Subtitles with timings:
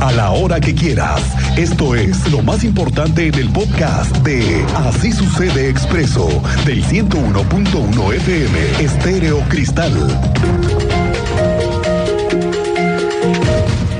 [0.00, 1.22] a la hora que quieras.
[1.56, 6.28] Esto es lo más importante en el podcast de Así sucede expreso
[6.64, 9.92] del 101.1 FM Estéreo Cristal.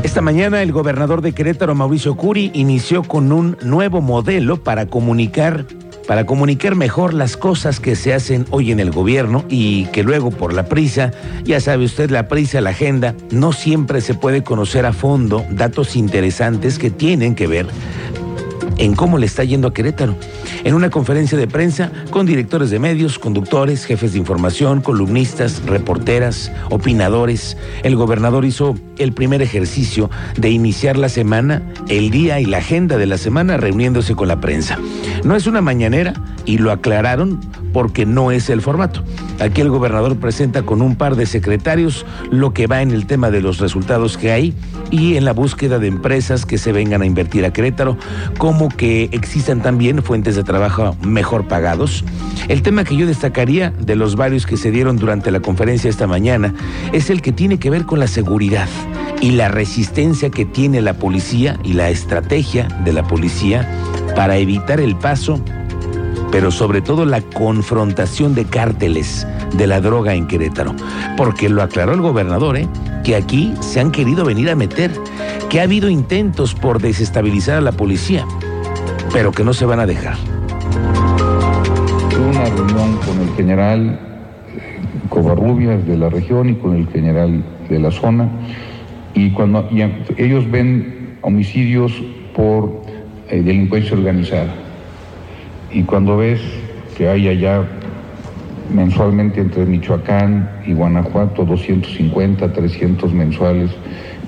[0.03, 5.67] Esta mañana el gobernador de Querétaro, Mauricio Curi, inició con un nuevo modelo para comunicar
[6.11, 10.32] para comunicar mejor las cosas que se hacen hoy en el gobierno y que luego
[10.32, 11.12] por la prisa,
[11.45, 15.95] ya sabe usted, la prisa, la agenda, no siempre se puede conocer a fondo datos
[15.95, 17.66] interesantes que tienen que ver
[18.80, 20.16] en cómo le está yendo a Querétaro.
[20.65, 26.51] En una conferencia de prensa con directores de medios, conductores, jefes de información, columnistas, reporteras,
[26.71, 32.59] opinadores, el gobernador hizo el primer ejercicio de iniciar la semana, el día y la
[32.59, 34.79] agenda de la semana reuniéndose con la prensa.
[35.24, 37.41] No es una mañanera y lo aclararon
[37.73, 39.03] porque no es el formato.
[39.39, 43.30] Aquí el gobernador presenta con un par de secretarios lo que va en el tema
[43.30, 44.55] de los resultados que hay
[44.91, 47.97] y en la búsqueda de empresas que se vengan a invertir a Querétaro,
[48.39, 52.05] como que existan también fuentes de trabajo mejor pagados.
[52.49, 56.07] El tema que yo destacaría de los varios que se dieron durante la conferencia esta
[56.07, 56.54] mañana
[56.93, 58.69] es el que tiene que ver con la seguridad
[59.21, 63.69] y la resistencia que tiene la policía y la estrategia de la policía
[64.16, 65.43] para evitar el paso
[66.31, 69.26] pero sobre todo la confrontación de cárteles
[69.56, 70.75] de la droga en Querétaro.
[71.16, 72.69] Porque lo aclaró el gobernador, ¿eh?
[73.04, 74.91] que aquí se han querido venir a meter,
[75.48, 78.25] que ha habido intentos por desestabilizar a la policía,
[79.12, 80.16] pero que no se van a dejar.
[82.10, 84.00] Tuve una reunión con el general
[85.08, 88.28] Covarrubias de la región y con el general de la zona,
[89.14, 89.69] y cuando
[90.16, 91.92] ellos ven homicidios
[92.34, 92.82] por
[93.28, 94.54] eh, delincuencia organizada
[95.72, 96.41] y cuando ves
[96.97, 97.62] que hay allá
[98.72, 103.71] mensualmente entre Michoacán y Guanajuato 250, 300 mensuales,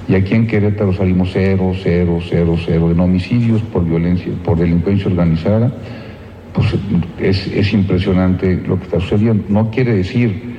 [0.09, 5.07] y aquí en Querétaro salimos cero, cero, cero, cero en homicidios por violencia, por delincuencia
[5.07, 5.73] organizada,
[6.53, 6.75] pues
[7.19, 9.45] es, es impresionante lo que está sucediendo.
[9.49, 10.53] No quiere decir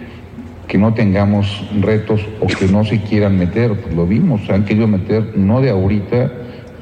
[0.67, 4.63] que no tengamos retos o que no se quieran meter, pues lo vimos, se han
[4.65, 6.31] querido meter no de ahorita,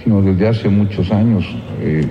[0.03, 1.43] sino desde hace muchos años.
[1.81, 2.05] Eh,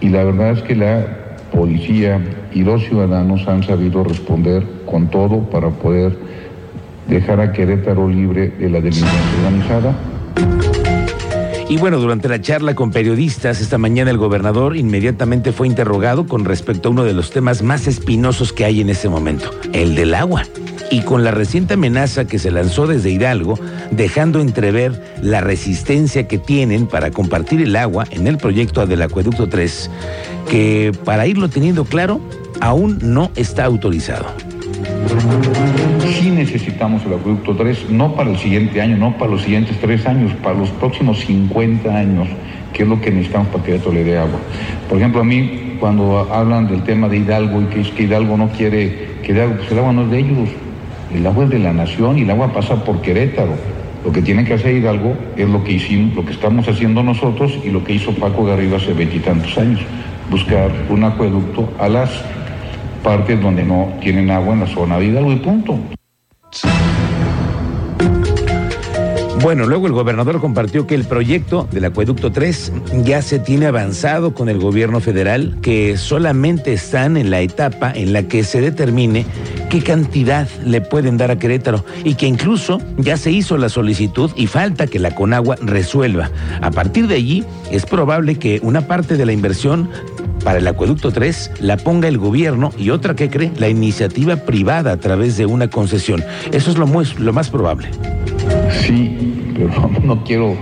[0.00, 1.21] y la verdad es que la
[1.52, 2.20] policía
[2.52, 6.16] y los ciudadanos han sabido responder con todo para poder
[7.08, 9.94] dejar a Querétaro libre de la delincuencia organizada.
[11.68, 16.44] Y bueno, durante la charla con periodistas esta mañana el gobernador inmediatamente fue interrogado con
[16.44, 20.14] respecto a uno de los temas más espinosos que hay en ese momento, el del
[20.14, 20.42] agua
[20.92, 23.58] y con la reciente amenaza que se lanzó desde Hidalgo,
[23.90, 29.48] dejando entrever la resistencia que tienen para compartir el agua en el proyecto del Acueducto
[29.48, 29.90] 3,
[30.50, 32.20] que para irlo teniendo claro,
[32.60, 34.26] aún no está autorizado.
[36.20, 40.06] Sí necesitamos el acueducto 3, no para el siguiente año, no para los siguientes tres
[40.06, 42.28] años, para los próximos 50 años,
[42.74, 44.38] que es lo que necesitamos para que esto le dé agua.
[44.90, 48.36] Por ejemplo, a mí, cuando hablan del tema de Hidalgo y que es que Hidalgo
[48.36, 50.48] no quiere que dé agua, pues el agua no es de ellos,
[51.14, 53.54] el agua es de la nación y el agua pasa por Querétaro.
[54.04, 57.52] Lo que tiene que hacer Hidalgo es lo que hicimos, lo que estamos haciendo nosotros
[57.64, 59.80] y lo que hizo Paco Garrido hace veintitantos años,
[60.30, 62.10] buscar un acueducto a las
[63.04, 65.78] partes donde no tienen agua en la zona de Hidalgo y punto.
[69.42, 74.34] Bueno, luego el gobernador compartió que el proyecto del Acueducto 3 ya se tiene avanzado
[74.34, 79.26] con el gobierno federal, que solamente están en la etapa en la que se determine
[79.72, 84.30] qué cantidad le pueden dar a Querétaro y que incluso ya se hizo la solicitud
[84.36, 86.30] y falta que la Conagua resuelva.
[86.60, 89.88] A partir de allí es probable que una parte de la inversión
[90.44, 94.92] para el acueducto 3 la ponga el gobierno y otra que cree la iniciativa privada
[94.92, 96.22] a través de una concesión.
[96.52, 96.86] Eso es lo,
[97.18, 97.88] lo más probable.
[98.82, 100.54] Sí, pero no, quiero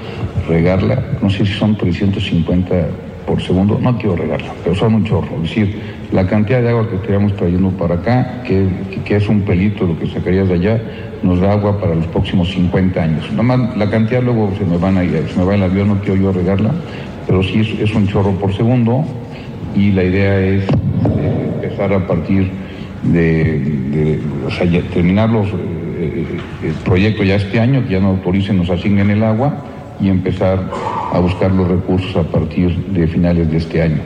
[0.49, 2.87] regarla, no sé si son 350
[3.27, 5.35] por segundo, no quiero regarla, pero son un chorro.
[5.43, 8.69] Es decir, la cantidad de agua que estaríamos trayendo para acá, que,
[9.05, 10.81] que es un pelito lo que sacarías de allá,
[11.23, 13.33] nos da agua para los próximos 50 años.
[13.33, 16.17] Nomás la cantidad luego se me van a se me va el avión, no quiero
[16.17, 16.71] yo regarla,
[17.27, 19.05] pero sí es, es un chorro por segundo
[19.77, 22.51] y la idea es eh, empezar a partir
[23.03, 26.27] de, o sea, terminar los eh,
[26.63, 29.65] el proyecto ya este año, que ya nos autoricen, nos asignen el agua
[30.01, 30.71] y empezar
[31.13, 34.01] a buscar los recursos a partir de finales de este año.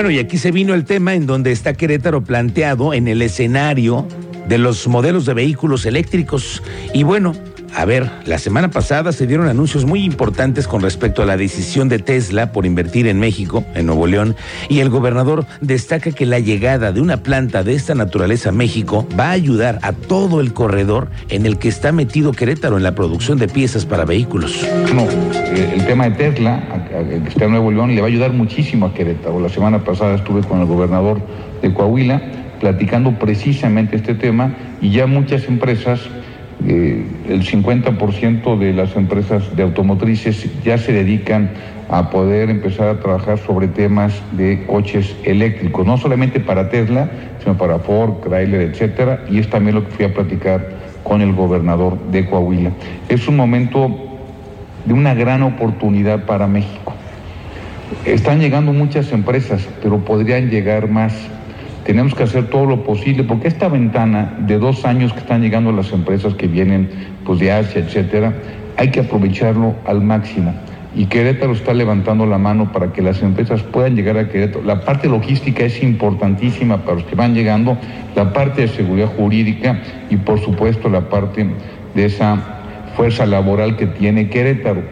[0.00, 4.08] Bueno, y aquí se vino el tema en donde está Querétaro planteado en el escenario
[4.48, 6.62] de los modelos de vehículos eléctricos.
[6.94, 7.34] Y bueno,
[7.74, 11.88] a ver, la semana pasada se dieron anuncios muy importantes con respecto a la decisión
[11.88, 14.36] de Tesla por invertir en México, en Nuevo León,
[14.68, 19.06] y el gobernador destaca que la llegada de una planta de esta naturaleza a México
[19.18, 22.94] va a ayudar a todo el corredor en el que está metido Querétaro en la
[22.94, 24.66] producción de piezas para vehículos.
[24.94, 28.32] No, eh, el tema de Tesla, que está en Nuevo León, le va a ayudar
[28.32, 29.40] muchísimo a Querétaro.
[29.40, 31.20] La semana pasada estuve con el gobernador
[31.62, 32.20] de Coahuila
[32.60, 36.00] platicando precisamente este tema y ya muchas empresas
[36.66, 41.50] eh, el 50% de las empresas de automotrices ya se dedican
[41.88, 47.10] a poder empezar a trabajar sobre temas de coches eléctricos, no solamente para Tesla,
[47.42, 50.68] sino para Ford, Chrysler, etcétera, y es también lo que fui a platicar
[51.02, 52.70] con el gobernador de Coahuila.
[53.08, 53.96] Es un momento
[54.84, 56.94] de una gran oportunidad para México.
[58.04, 61.12] Están llegando muchas empresas, pero podrían llegar más
[61.84, 65.72] tenemos que hacer todo lo posible, porque esta ventana de dos años que están llegando
[65.72, 66.88] las empresas que vienen
[67.24, 68.34] pues, de Asia, etcétera,
[68.76, 70.54] hay que aprovecharlo al máximo.
[70.94, 74.64] Y Querétaro está levantando la mano para que las empresas puedan llegar a Querétaro.
[74.64, 77.78] La parte logística es importantísima para los que van llegando,
[78.16, 79.80] la parte de seguridad jurídica
[80.10, 81.48] y por supuesto la parte
[81.94, 82.38] de esa
[82.96, 84.82] fuerza laboral que tiene Querétaro.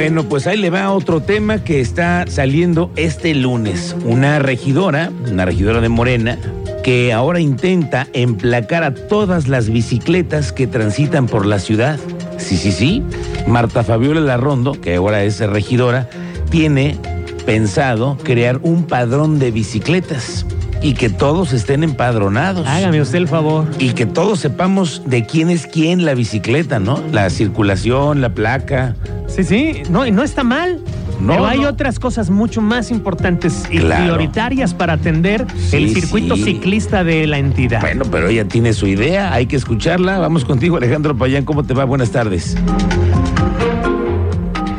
[0.00, 3.94] Bueno, pues ahí le va otro tema que está saliendo este lunes.
[4.06, 6.38] Una regidora, una regidora de Morena,
[6.82, 12.00] que ahora intenta emplacar a todas las bicicletas que transitan por la ciudad.
[12.38, 13.02] Sí, sí, sí.
[13.46, 16.08] Marta Fabiola Larrondo, que ahora es regidora,
[16.48, 16.96] tiene
[17.44, 20.46] pensado crear un padrón de bicicletas
[20.82, 22.66] y que todos estén empadronados.
[22.66, 23.66] Hágame usted el favor.
[23.78, 27.02] Y que todos sepamos de quién es quién la bicicleta, ¿no?
[27.12, 28.96] La circulación, la placa.
[29.28, 30.80] Sí, sí, no, y no está mal.
[31.20, 37.04] No, pero hay otras cosas mucho más importantes y prioritarias para atender el circuito ciclista
[37.04, 37.82] de la entidad.
[37.82, 40.18] Bueno, pero ella tiene su idea, hay que escucharla.
[40.18, 41.44] Vamos contigo, Alejandro Payán.
[41.44, 41.84] ¿Cómo te va?
[41.84, 42.56] Buenas tardes.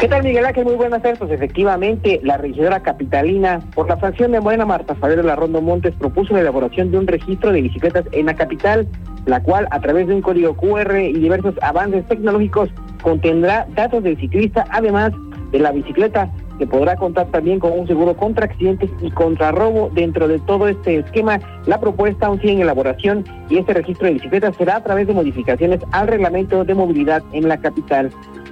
[0.01, 0.65] ¿Qué tal, Miguel Ángel?
[0.65, 1.19] Muy buenas tardes.
[1.19, 6.33] Pues efectivamente, la regidora capitalina por la fracción de Morena, Marta Fabiola Larrondo Montes, propuso
[6.33, 8.87] la elaboración de un registro de bicicletas en la capital,
[9.27, 12.71] la cual, a través de un código QR y diversos avances tecnológicos,
[13.03, 15.11] contendrá datos del ciclista, además
[15.51, 19.91] de la bicicleta, que podrá contar también con un seguro contra accidentes y contra robo.
[19.93, 24.13] Dentro de todo este esquema, la propuesta aún sigue en elaboración y este registro de
[24.13, 28.09] bicicletas será a través de modificaciones al reglamento de movilidad en la capital.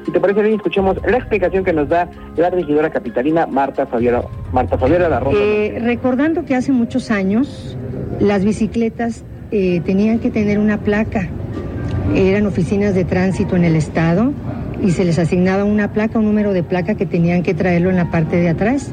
[0.09, 4.23] Si te parece bien, escuchemos la explicación que nos da la regidora capitalina Marta Fabiola,
[4.51, 7.77] Marta Fabiola La eh, recordando que hace muchos años
[8.19, 11.29] las bicicletas eh, tenían que tener una placa.
[12.15, 14.33] Eran oficinas de tránsito en el estado
[14.83, 17.97] y se les asignaba una placa, un número de placa que tenían que traerlo en
[17.97, 18.91] la parte de atrás.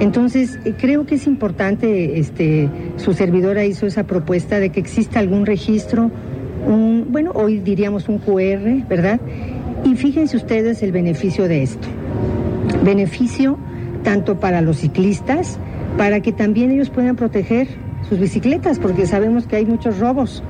[0.00, 5.20] Entonces, eh, creo que es importante, este, su servidora hizo esa propuesta de que exista
[5.20, 6.10] algún registro,
[6.66, 9.20] un, bueno, hoy diríamos un QR, ¿verdad?
[9.90, 11.88] Y fíjense ustedes el beneficio de esto.
[12.84, 13.58] Beneficio
[14.04, 15.58] tanto para los ciclistas,
[15.98, 17.66] para que también ellos puedan proteger
[18.08, 20.44] sus bicicletas, porque sabemos que hay muchos robos.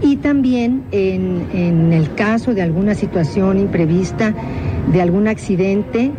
[0.00, 4.34] Y también en, el caso de alguna situación imprevista,
[4.90, 6.10] de algún accidente,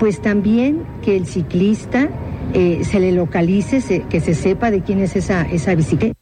[0.00, 2.08] pues también que el ciclista
[2.52, 6.18] eh, se le localice, que se sepa de quién es esa, esa bicicleta.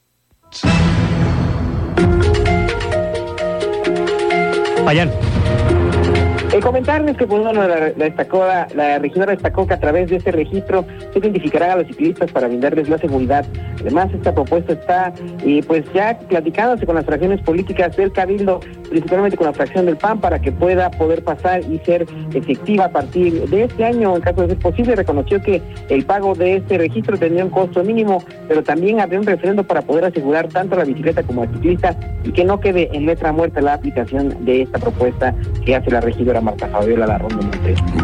[4.85, 5.11] Vayan.
[6.57, 11.19] El comentarles que pues, bueno, la, regidora destacó que a través de este registro se
[11.19, 13.45] identificarán a los ciclistas para brindarles la seguridad.
[13.79, 15.13] Además, esta propuesta está
[15.45, 19.99] eh, pues ya platicándose con las fracciones políticas del Cabildo, principalmente con la fracción del
[19.99, 24.23] PAN, para que pueda poder pasar y ser efectiva a partir de este año, en
[24.23, 24.97] caso de ser posible.
[24.97, 29.27] Reconoció que el pago de este registro tendría un costo mínimo, pero también habría un
[29.27, 33.05] referendo para poder asegurar tanto la bicicleta como al ciclista y que no quede en
[33.05, 35.35] letra muerta la aplicación de esta propuesta
[35.67, 37.41] que hace la regidora Marta Fabiola Larrondo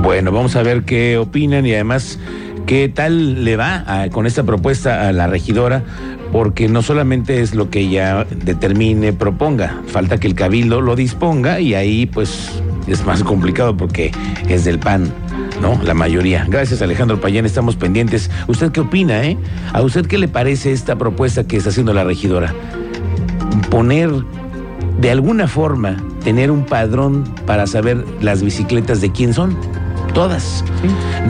[0.01, 2.19] Bueno, vamos a ver qué opinan y además
[2.67, 5.85] qué tal le va con esta propuesta a la regidora,
[6.33, 11.61] porque no solamente es lo que ella determine, proponga, falta que el cabildo lo disponga
[11.61, 14.11] y ahí pues es más complicado porque
[14.49, 15.13] es del PAN.
[15.61, 15.79] ¿no?
[15.85, 16.45] La mayoría.
[16.49, 17.47] Gracias, Alejandro Payán.
[17.47, 18.33] Estamos pendientes.
[18.49, 19.37] ¿Usted qué opina, eh?
[19.73, 22.53] ¿A usted qué le parece esta propuesta que está haciendo la regidora?
[23.71, 24.11] Poner
[25.01, 29.57] de alguna forma tener un padrón para saber las bicicletas de quién son.
[30.15, 30.63] Todas.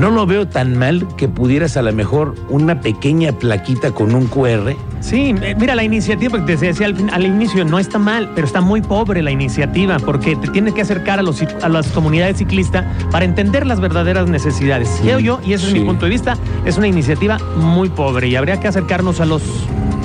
[0.00, 4.26] No lo veo tan mal que pudieras a lo mejor una pequeña plaquita con un
[4.26, 4.74] QR.
[5.00, 8.46] Sí, eh, mira, la iniciativa, que te decía al, al, inicio, no está mal, pero
[8.46, 12.38] está muy pobre la iniciativa, porque te tienes que acercar a, los, a las comunidades
[12.38, 14.88] ciclistas para entender las verdaderas necesidades.
[15.02, 18.36] Creo yo, y ese es mi punto de vista, es una iniciativa muy pobre y
[18.36, 19.42] habría que acercarnos a los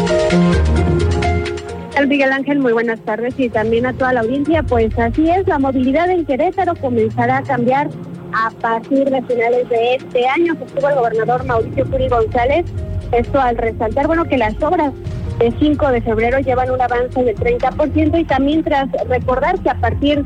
[2.08, 4.62] Miguel Ángel, muy buenas tardes y también a toda la audiencia.
[4.62, 7.90] Pues así es, la movilidad en Querétaro comenzará a cambiar
[8.38, 12.64] a partir de finales de este año, que estuvo el gobernador Mauricio Curi González.
[13.12, 14.92] Esto al resaltar, bueno, que las obras
[15.38, 19.74] de 5 de febrero llevan un avance del 30% y también tras recordar que a
[19.80, 20.24] partir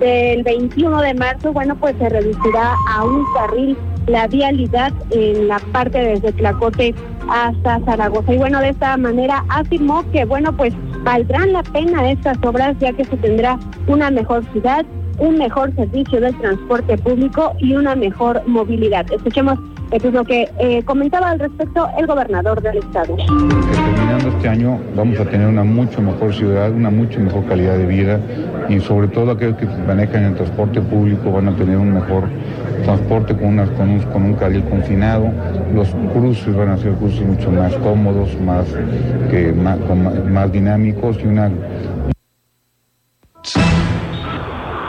[0.00, 5.58] del 21 de marzo, bueno, pues se reducirá a un carril la vialidad en la
[5.72, 6.94] parte desde Tlacote
[7.28, 8.34] hasta Zaragoza.
[8.34, 12.92] Y bueno, de esta manera afirmó que, bueno, pues valdrán la pena estas obras ya
[12.92, 14.84] que se tendrá una mejor ciudad,
[15.18, 19.06] un mejor servicio del transporte público y una mejor movilidad.
[19.12, 19.58] Escuchemos
[19.92, 23.16] esto es lo que eh, comentaba al respecto el gobernador del estado.
[23.16, 27.86] terminando este año vamos a tener una mucho mejor ciudad, una mucho mejor calidad de
[27.86, 28.20] vida
[28.68, 32.24] y sobre todo aquellos que manejan el transporte público van a tener un mejor
[32.82, 35.28] transporte con, con, un, con un carril confinado,
[35.72, 38.66] los cruces van a ser cruces mucho más cómodos, más,
[40.28, 41.50] más dinámicos y una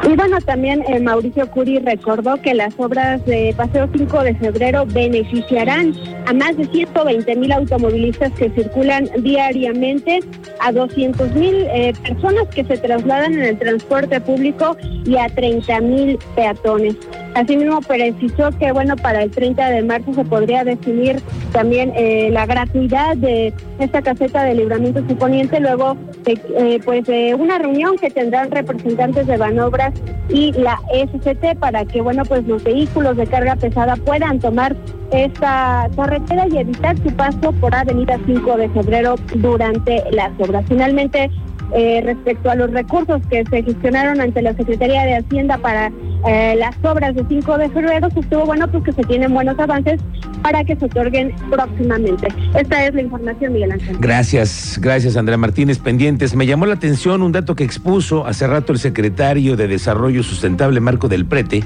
[0.07, 4.85] y bueno, también eh, Mauricio Curi recordó que las obras de Paseo 5 de febrero
[4.85, 5.93] beneficiarán
[6.25, 10.21] a más de 120 mil automovilistas que circulan diariamente,
[10.61, 15.81] a 200 mil eh, personas que se trasladan en el transporte público y a 30
[15.81, 16.95] mil peatones.
[17.33, 21.21] Asimismo, precisó que bueno, para el 30 de marzo se podría definir
[21.51, 25.97] también eh, la gratuidad de esta caseta de libramiento suponiente luego
[26.33, 29.93] eh, pues de una reunión que tendrán representantes de Banobras
[30.29, 34.75] y la SCT para que bueno pues los vehículos de carga pesada puedan tomar
[35.11, 40.65] esta carretera y evitar su paso por Avenida 5 de Febrero durante las obras.
[40.67, 41.29] Finalmente,
[41.73, 45.91] eh, respecto a los recursos que se gestionaron ante la Secretaría de Hacienda para
[46.25, 49.59] eh, las obras de 5 de febrero, pues estuvo bueno pues que se tienen buenos
[49.59, 49.99] avances
[50.41, 52.27] para que se otorguen próximamente.
[52.55, 53.97] Esta es la información, Miguel Ángel.
[53.99, 55.79] Gracias, gracias Andrea Martínez.
[55.79, 56.35] Pendientes.
[56.35, 60.79] Me llamó la atención un dato que expuso hace rato el secretario de Desarrollo Sustentable,
[60.79, 61.63] Marco del Prete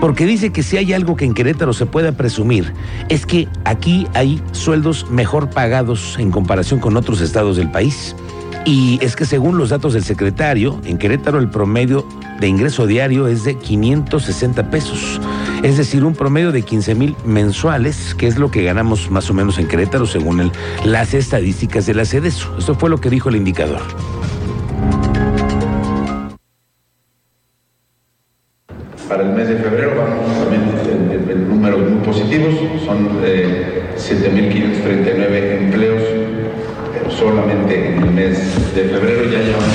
[0.00, 2.72] porque dice que si hay algo que en Querétaro se pueda presumir,
[3.08, 8.14] es que aquí hay sueldos mejor pagados en comparación con otros estados del país.
[8.64, 12.06] Y es que según los datos del secretario, en Querétaro el promedio
[12.38, 15.20] de ingreso diario es de 560 pesos,
[15.62, 19.34] es decir, un promedio de 15 mil mensuales, que es lo que ganamos más o
[19.34, 20.52] menos en Querétaro según
[20.84, 22.58] las estadísticas de la CEDESO.
[22.58, 23.80] Eso fue lo que dijo el indicador.
[29.08, 30.62] Para el mes de febrero vamos también
[31.28, 33.24] en, números muy positivos, son 7.539
[35.32, 36.02] eh, empleos
[37.18, 39.74] solamente en el mes de febrero ya llevamos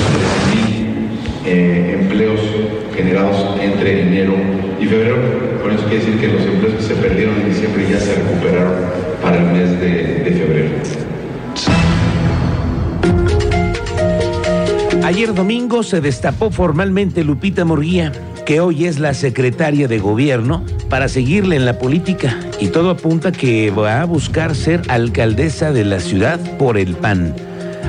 [1.44, 2.40] 13.000 eh, empleos
[2.94, 4.34] generados entre enero
[4.84, 5.16] y febrero.
[5.62, 8.74] Con eso quiere decir que los empleos que se perdieron en diciembre ya se recuperaron
[9.22, 9.92] para el mes de,
[10.24, 10.70] de febrero.
[15.04, 18.12] Ayer domingo se destapó formalmente Lupita Morguía
[18.44, 23.32] que hoy es la secretaria de gobierno, para seguirle en la política y todo apunta
[23.32, 27.34] que va a buscar ser alcaldesa de la ciudad por el PAN.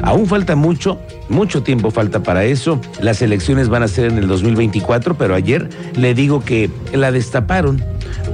[0.01, 2.79] Aún falta mucho, mucho tiempo falta para eso.
[3.01, 7.83] Las elecciones van a ser en el 2024, pero ayer le digo que la destaparon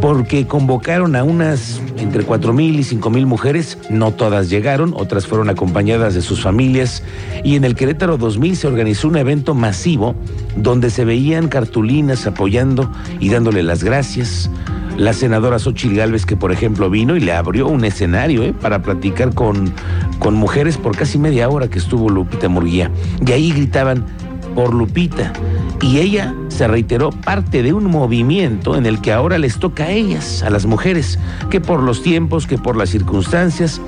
[0.02, 3.78] porque convocaron a unas entre cuatro mil y cinco mil mujeres.
[3.90, 7.04] No todas llegaron, otras fueron acompañadas de sus familias.
[7.44, 10.16] Y en el Querétaro 2000 se organizó un evento masivo
[10.56, 14.50] donde se veían cartulinas apoyando y dándole las gracias.
[14.98, 18.54] La senadora Xochitl Gálvez, que por ejemplo vino y le abrió un escenario ¿eh?
[18.54, 19.74] para platicar con,
[20.20, 22.92] con mujeres por casi media hora que estuvo Lupita Murguía.
[23.26, 24.06] Y ahí gritaban,
[24.54, 25.34] por Lupita.
[25.82, 29.92] Y ella se reiteró parte de un movimiento en el que ahora les toca a
[29.92, 31.18] ellas, a las mujeres,
[31.50, 33.82] que por los tiempos, que por las circunstancias,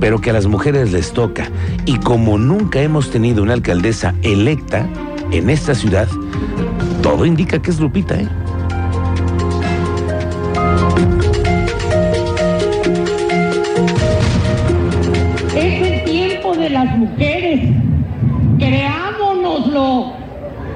[0.00, 1.50] pero que a las mujeres les toca.
[1.84, 4.88] Y como nunca hemos tenido una alcaldesa electa
[5.30, 6.08] en esta ciudad,
[7.02, 8.28] todo indica que es Lupita, ¿eh?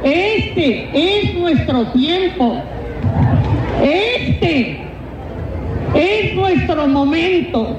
[0.02, 2.60] Este es nuestro tiempo.
[3.80, 4.80] Este
[5.94, 7.78] es nuestro momento.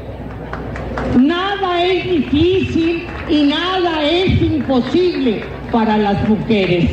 [1.17, 5.41] Nada es difícil y nada es imposible
[5.73, 6.89] para las mujeres.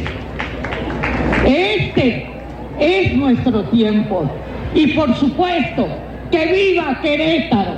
[1.47, 2.27] Este
[2.81, 4.29] es nuestro tiempo.
[4.75, 5.87] Y por supuesto,
[6.33, 7.77] que viva Querétaro.